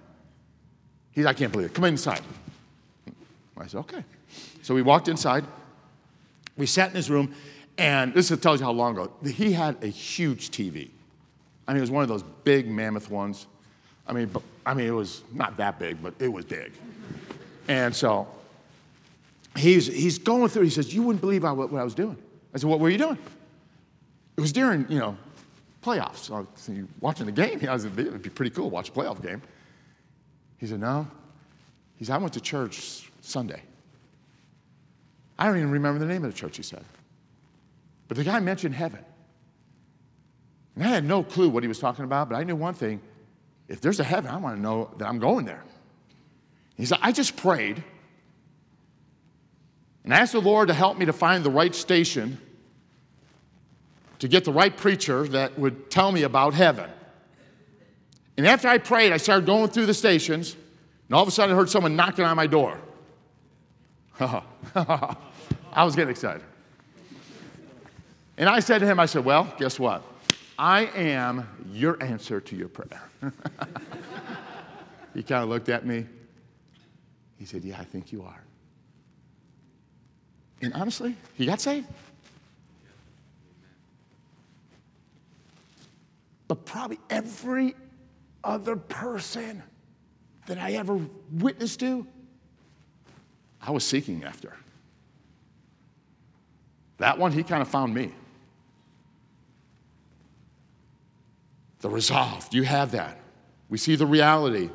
[1.13, 1.73] He said, I can't believe it.
[1.73, 2.21] Come inside.
[3.58, 4.04] I said, Okay.
[4.62, 5.43] So we walked inside.
[6.56, 7.34] We sat in his room,
[7.78, 9.12] and this tells you how long ago.
[9.26, 10.89] He had a huge TV.
[11.67, 13.47] I mean, it was one of those big mammoth ones.
[14.08, 14.30] I mean,
[14.65, 16.71] I mean, it was not that big, but it was big.
[17.67, 18.28] And so
[19.58, 22.17] he's, he's going through, he says, You wouldn't believe what, what I was doing.
[22.54, 23.17] I said, What were you doing?
[24.38, 25.17] It was during, you know,
[25.84, 26.26] playoffs.
[26.26, 27.60] So you watching the game?
[27.67, 29.41] I was, it'd be pretty cool to watch a playoff game.
[30.63, 31.06] He said, No.
[31.97, 33.62] He said, I went to church Sunday.
[35.38, 36.86] I don't even remember the name of the church, he said.
[38.08, 39.04] But the guy mentioned heaven.
[40.76, 43.02] And I had no clue what he was talking about, but I knew one thing
[43.67, 45.65] if there's a heaven, I want to know that I'm going there.
[46.78, 47.84] He said, I just prayed
[50.06, 52.38] and asked the Lord to help me to find the right station
[54.19, 56.89] to get the right preacher that would tell me about heaven.
[58.38, 60.56] And after I prayed, I started going through the stations,
[61.08, 62.80] and all of a sudden I heard someone knocking on my door.
[64.19, 65.15] I
[65.78, 66.43] was getting excited.
[68.38, 70.04] And I said to him, I said, Well, guess what?
[70.58, 73.02] I am your answer to your prayer.
[75.13, 76.06] he kind of looked at me.
[77.38, 78.43] He said, Yeah, I think you are.
[80.62, 81.88] And honestly, he got saved.
[86.48, 87.76] But probably every
[88.43, 89.63] other person
[90.47, 90.99] that I ever
[91.32, 92.06] witnessed to,
[93.62, 94.53] I was seeking after.
[96.97, 98.12] That one, he kind of found me.
[101.79, 103.19] The resolve, you have that?
[103.69, 104.69] We see the reality.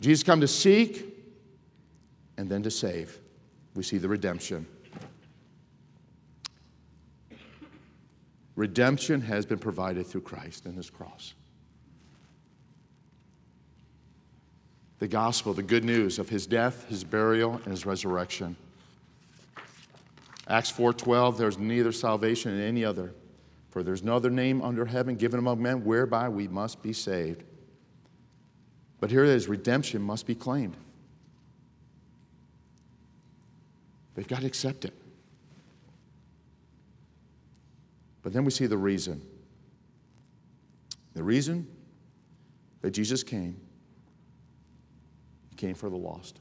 [0.00, 1.06] Jesus come to seek
[2.36, 3.18] and then to save.
[3.74, 4.66] We see the redemption.
[8.56, 11.34] Redemption has been provided through Christ and his cross.
[15.02, 18.54] The gospel, the good news of his death, his burial, and his resurrection.
[20.46, 23.12] Acts 4:12 there's neither salvation in any other
[23.70, 27.42] for there's no other name under heaven given among men whereby we must be saved.
[29.00, 30.76] But here it is redemption must be claimed.
[34.14, 34.94] They've got to accept it.
[38.22, 39.20] But then we see the reason.
[41.14, 41.66] The reason
[42.82, 43.56] that Jesus came,
[45.62, 46.40] came for the lost.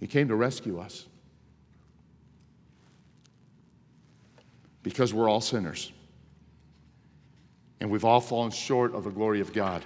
[0.00, 1.06] He came to rescue us
[4.82, 5.92] because we're all sinners
[7.80, 9.84] and we've all fallen short of the glory of God.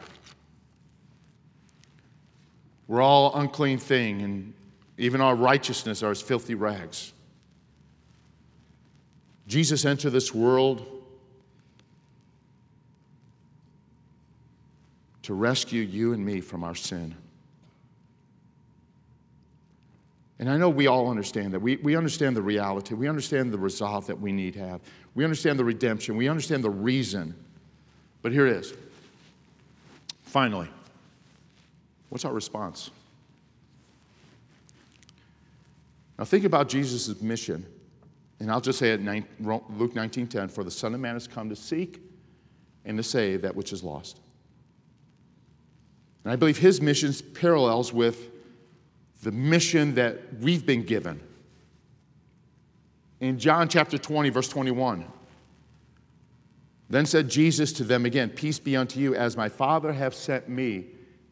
[2.86, 4.54] We're all unclean thing, and
[4.98, 7.12] even our righteousness are as filthy rags.
[9.48, 11.01] Jesus entered this world
[15.22, 17.14] to rescue you and me from our sin.
[20.38, 21.60] And I know we all understand that.
[21.60, 22.94] We, we understand the reality.
[22.94, 24.80] We understand the resolve that we need to have.
[25.14, 26.16] We understand the redemption.
[26.16, 27.34] We understand the reason.
[28.22, 28.74] But here it is.
[30.24, 30.68] Finally.
[32.08, 32.90] What's our response?
[36.18, 37.64] Now think about Jesus' mission.
[38.40, 41.56] And I'll just say it Luke 19:10, for the Son of Man has come to
[41.56, 42.00] seek
[42.84, 44.18] and to save that which is lost.
[46.24, 48.30] And I believe his mission parallels with
[49.22, 51.20] the mission that we've been given.
[53.20, 55.04] In John chapter 20, verse 21,
[56.90, 60.48] then said Jesus to them again, Peace be unto you, as my Father hath sent
[60.48, 60.86] me,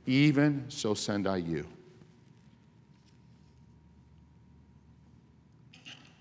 [0.07, 1.67] even so send I you.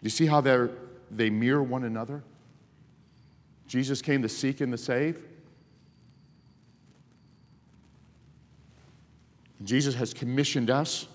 [0.01, 2.23] You see how they mirror one another?
[3.67, 5.23] Jesus came to seek and to save.
[9.63, 11.07] Jesus has commissioned us.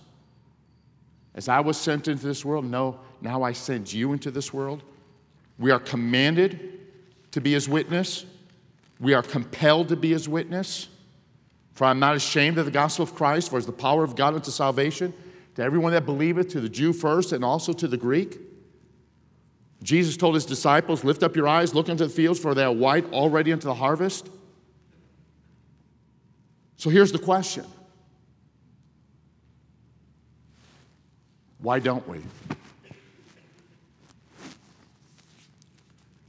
[1.34, 4.82] As I was sent into this world, no, now I send you into this world.
[5.58, 6.80] We are commanded
[7.32, 8.24] to be his witness.
[9.00, 10.88] We are compelled to be his witness.
[11.72, 14.34] For I'm not ashamed of the gospel of Christ, for it's the power of God
[14.34, 15.12] unto salvation
[15.56, 18.38] to everyone that believeth, to the Jew first, and also to the Greek.
[19.82, 22.72] Jesus told his disciples, Lift up your eyes, look into the fields, for they are
[22.72, 24.28] white already unto the harvest.
[26.76, 27.64] So here's the question
[31.64, 32.20] Why don't we?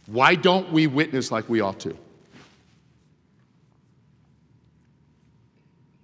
[0.05, 1.93] Why don't we witness like we ought to?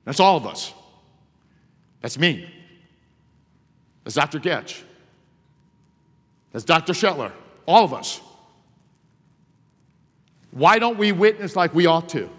[0.03, 0.73] That's all of us.
[2.01, 2.53] That's me.
[4.03, 4.37] That's Dr.
[4.37, 4.81] Goetsch.
[6.51, 6.91] That's Dr.
[6.91, 7.31] Schettler.
[7.65, 8.19] All of us.
[10.51, 12.29] Why don't we witness like we ought to?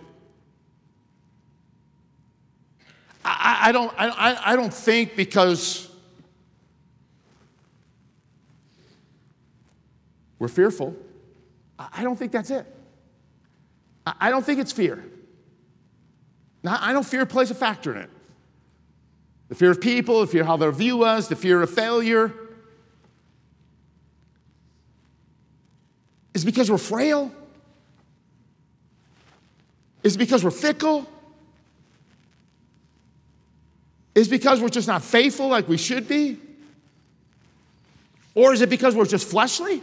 [3.24, 5.88] I, I don't, I, I don't think because
[10.42, 10.96] we're fearful.
[11.78, 12.66] I don't think that's it.
[14.04, 15.04] I don't think it's fear.
[16.64, 18.10] Now, I know fear plays a factor in it.
[19.50, 22.34] The fear of people, the fear of how they'll view us, the fear of failure.
[26.34, 27.30] Is because we're frail?
[30.02, 31.06] Is because we're fickle?
[34.16, 36.36] Is because we're just not faithful like we should be?
[38.34, 39.82] Or is it because we're just fleshly?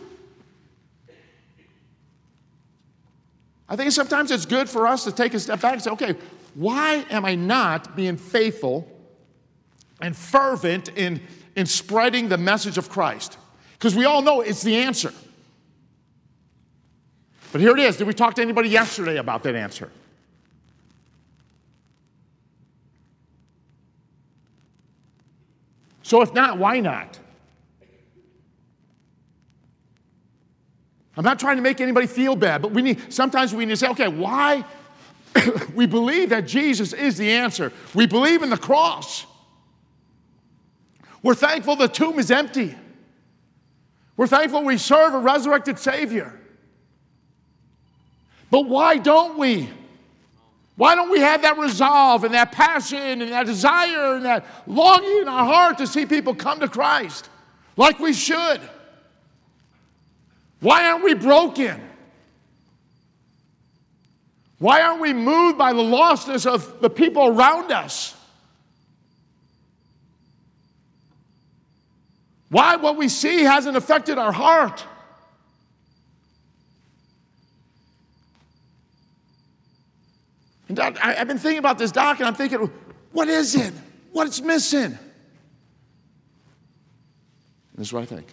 [3.70, 6.16] I think sometimes it's good for us to take a step back and say, okay,
[6.56, 8.88] why am I not being faithful
[10.02, 11.22] and fervent in,
[11.56, 13.38] in spreading the message of Christ?
[13.74, 15.14] Because we all know it's the answer.
[17.52, 17.98] But here it is.
[17.98, 19.92] Did we talk to anybody yesterday about that answer?
[26.02, 27.20] So if not, why not?
[31.20, 33.78] I'm not trying to make anybody feel bad, but we need sometimes we need to
[33.78, 34.64] say, okay, why?
[35.76, 37.74] we believe that Jesus is the answer.
[37.94, 39.26] We believe in the cross.
[41.22, 42.74] We're thankful the tomb is empty.
[44.16, 46.40] We're thankful we serve a resurrected Savior.
[48.50, 49.70] But why don't we?
[50.78, 55.24] Why don't we have that resolve and that passion and that desire and that longing
[55.24, 57.28] in our heart to see people come to Christ
[57.76, 58.62] like we should?
[60.60, 61.82] Why aren't we broken?
[64.58, 68.16] Why aren't we moved by the lostness of the people around us?
[72.50, 74.84] Why what we see hasn't affected our heart?
[80.68, 82.70] And I, have been thinking about this, Doc, and I'm thinking,
[83.12, 83.74] what is it?
[84.12, 84.98] What's missing?
[87.76, 88.28] This is what I think.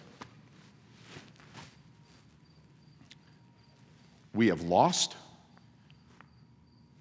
[4.37, 5.15] We have lost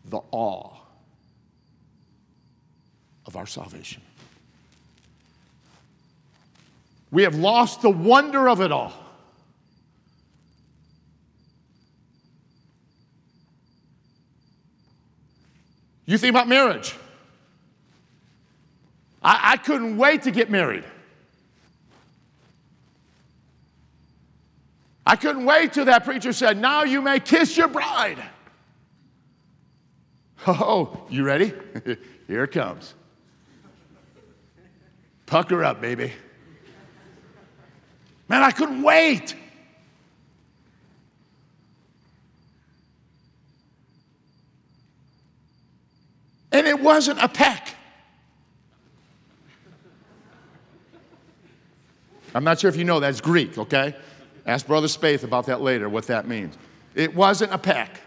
[0.06, 0.70] the awe
[3.26, 4.00] of our salvation.
[7.10, 8.94] We have lost the wonder of it all.
[16.06, 16.96] You think about marriage.
[19.22, 20.84] I, I couldn't wait to get married.
[25.06, 28.18] I couldn't wait till that preacher said, Now you may kiss your bride.
[30.48, 31.52] Oh, you ready?
[32.28, 32.94] Here it comes.
[35.24, 36.12] Pucker up, baby.
[38.28, 39.34] Man, I couldn't wait.
[46.52, 47.74] And it wasn't a peck.
[52.34, 53.96] I'm not sure if you know that's Greek, okay?
[54.46, 56.56] Ask Brother Spaeth about that later, what that means.
[56.94, 58.00] It wasn't a peck.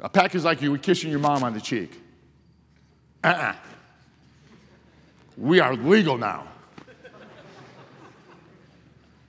[0.00, 1.92] A peck is like you were kissing your mom on the cheek.
[3.22, 3.42] Uh uh-uh.
[3.42, 3.54] uh
[5.36, 6.46] We are legal now.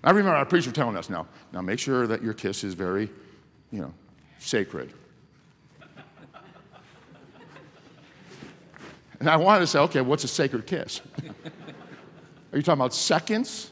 [0.03, 3.09] I remember our preacher telling us now, now make sure that your kiss is very,
[3.71, 3.93] you know,
[4.39, 4.91] sacred.
[9.19, 11.01] And I wanted to say, okay, what's a sacred kiss?
[12.51, 13.70] Are you talking about seconds?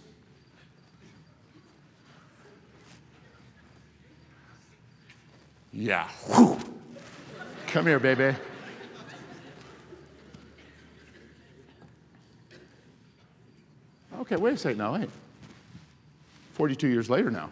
[5.80, 6.10] Yeah.
[6.36, 6.60] Whew.
[7.68, 8.36] Come here, baby.
[14.20, 14.96] Okay, wait a second now.
[14.96, 15.10] Wait.
[16.56, 17.50] 42 years later now.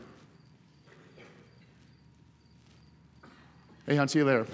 [3.85, 4.45] Hey, hon, see you later.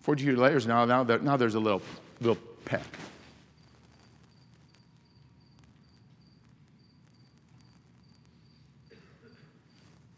[0.00, 1.82] 42 layers now, now, there, now there's a little,
[2.20, 2.82] little peck.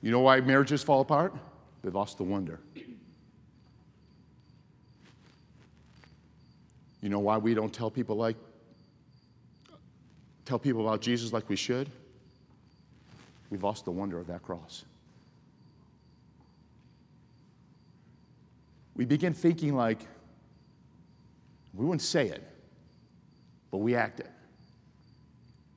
[0.03, 1.35] You know why marriages fall apart?
[1.83, 2.61] They lost the wonder.
[7.01, 8.37] You know why we don't tell people like
[10.45, 11.89] tell people about Jesus like we should?
[13.49, 14.85] We've lost the wonder of that cross.
[18.95, 20.01] we begin thinking like,
[21.75, 22.43] we wouldn't say it,
[23.71, 24.31] but we act it.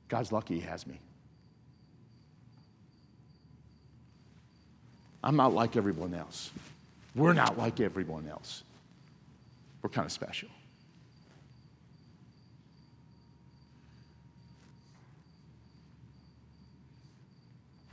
[0.08, 1.00] God's lucky he has me.
[5.26, 6.52] I'm not like everyone else.
[7.16, 8.62] We're not like everyone else.
[9.82, 10.48] We're kind of special.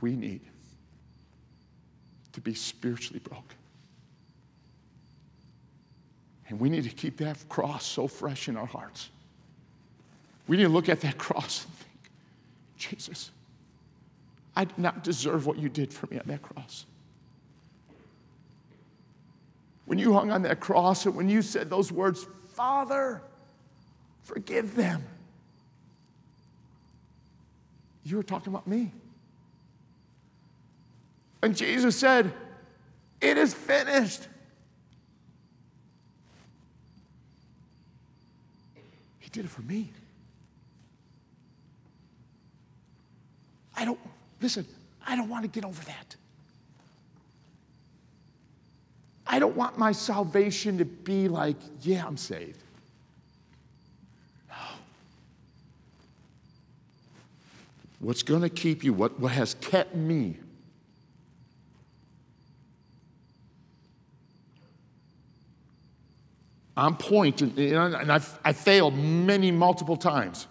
[0.00, 0.42] We need
[2.34, 3.56] to be spiritually broken.
[6.48, 9.08] And we need to keep that cross so fresh in our hearts.
[10.46, 12.10] We need to look at that cross and think,
[12.76, 13.32] Jesus,
[14.54, 16.86] I did not deserve what you did for me on that cross.
[19.86, 23.22] When you hung on that cross and when you said those words, Father,
[24.22, 25.04] forgive them,
[28.04, 28.92] you were talking about me.
[31.42, 32.32] And Jesus said,
[33.20, 34.28] It is finished.
[39.18, 39.90] He did it for me.
[43.76, 43.98] I don't,
[44.40, 44.66] listen,
[45.06, 46.16] I don't want to get over that.
[49.26, 52.62] I don't want my salvation to be like, yeah, I'm saved.
[54.48, 54.54] No.
[58.00, 60.36] What's going to keep you, what, what has kept me,
[66.76, 70.48] I'm pointing, and I've, I failed many, multiple times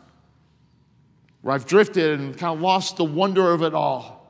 [1.41, 4.22] where I've drifted and kind of lost the wonder of it all.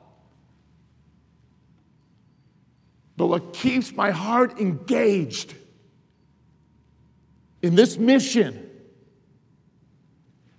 [3.16, 5.54] But what keeps my heart engaged
[7.62, 8.70] in this mission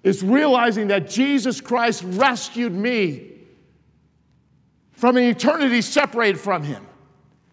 [0.03, 3.31] is realizing that Jesus Christ rescued me
[4.91, 6.85] from an eternity separated from Him.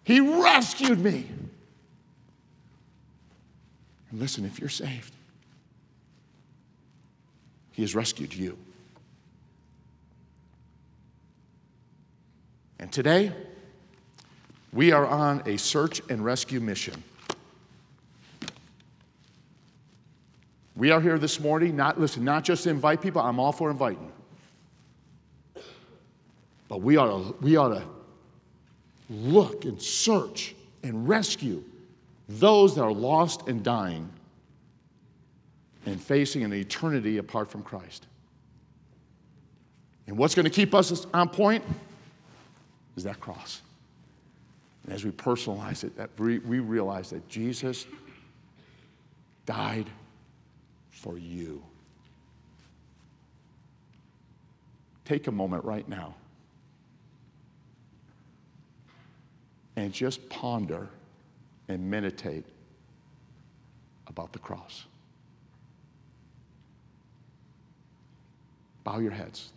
[0.03, 1.27] He rescued me.
[4.11, 5.11] And listen, if you're saved,
[7.71, 8.57] He has rescued you.
[12.79, 13.31] And today,
[14.73, 17.01] we are on a search and rescue mission.
[20.75, 23.69] We are here this morning, not, listen, not just to invite people, I'm all for
[23.69, 24.11] inviting.
[26.67, 27.83] But we ought to, we ought to
[29.09, 31.63] look and search and rescue
[32.27, 34.09] those that are lost and dying
[35.85, 38.07] and facing an eternity apart from Christ.
[40.07, 41.63] And what's going to keep us on point
[42.95, 43.61] is that cross.
[44.83, 47.85] And as we personalize it, that we, we realize that Jesus
[49.45, 49.89] died
[50.89, 51.63] for you.
[55.05, 56.15] Take a moment right now
[59.75, 60.87] and just ponder
[61.67, 62.45] and meditate
[64.07, 64.85] about the cross.
[68.83, 69.51] Bow your heads.